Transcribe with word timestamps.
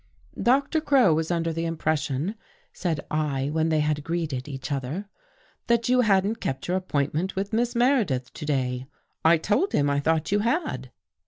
"Doctor 0.51 0.81
Crow 0.81 1.13
was 1.13 1.29
under 1.29 1.53
the 1.53 1.67
impression," 1.67 2.33
said 2.73 3.05
I, 3.11 3.51
when 3.51 3.69
they 3.69 3.81
had 3.81 4.03
greeted 4.03 4.47
each 4.47 4.71
other," 4.71 5.07
that 5.67 5.89
you 5.89 6.01
hadn't 6.01 6.41
kept 6.41 6.67
your 6.67 6.77
appointment 6.77 7.35
with 7.35 7.53
Miss 7.53 7.75
Meredith 7.75 8.33
to 8.33 8.45
day. 8.47 8.87
I 9.23 9.37
told 9.37 9.73
him 9.73 9.91
I 9.91 9.99
thought 9.99 10.31
you 10.31 10.39
had." 10.39 10.89